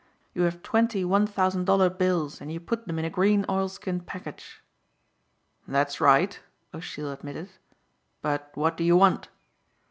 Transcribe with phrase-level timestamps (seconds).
[0.33, 3.99] You have twenty one thousand dollar bills and you put them in a green oilskin
[3.99, 4.63] package."
[5.67, 6.39] "That's right,"
[6.73, 7.51] O'Sheill admitted,
[8.23, 9.29] "but what do you want?"